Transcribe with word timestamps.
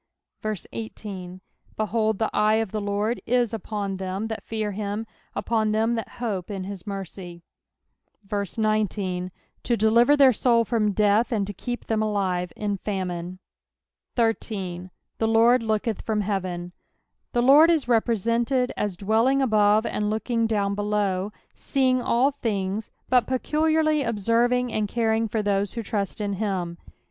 18 0.73 1.41
Behold, 1.77 2.17
the 2.17 2.31
eye 2.33 2.55
of 2.55 2.71
the 2.71 2.81
Lord 2.81 3.21
is 3.27 3.53
upon 3.53 3.97
them 3.97 4.29
that 4.29 4.41
fear 4.43 4.71
him, 4.71 5.05
upon 5.35 5.73
them 5.73 5.93
that 5.93 6.13
hope 6.17 6.49
in 6.49 6.63
his 6.63 6.87
mercy; 6.87 7.43
19 8.27 9.31
To 9.61 9.77
deliver 9.77 10.17
their 10.17 10.33
soul 10.33 10.65
from 10.65 10.91
death, 10.91 11.31
and 11.31 11.45
to 11.45 11.53
keep 11.53 11.85
them 11.85 12.01
alive 12.01 12.51
in 12.55 12.77
famine. 12.77 13.37
13." 14.15 14.89
The 15.19 15.27
Lord 15.27 15.61
looketh 15.61 16.01
from 16.01 16.23
heateny 16.23 16.71
The 17.33 17.43
Lord 17.43 17.69
ia 17.69 17.77
represented 17.85 18.73
as 18.75 18.97
dwelling 18.97 19.39
above 19.39 19.83
knd 19.85 20.09
looking 20.09 20.47
down 20.47 20.73
below; 20.73 21.31
sceiDZ^ll 21.55 22.33
things, 22.41 22.89
but 23.07 23.27
peculiarly 23.27 24.01
observing 24.01 24.73
ana 24.73 24.87
coring 24.87 25.27
for 25.29 25.43
those 25.43 25.73
who 25.73 25.83
trust 25.83 26.19
in 26.19 26.33
him. 26.33 26.79